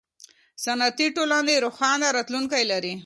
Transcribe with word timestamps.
صنعتي 0.63 1.07
ټولنې 1.17 1.55
روښانه 1.65 2.07
راتلونکی 2.17 2.63
لري. 2.71 2.93